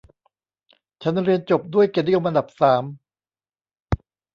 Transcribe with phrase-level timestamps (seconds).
[1.01, 2.83] ฉันเรียนจบด้วยเกียรตินิยมอันดับสาม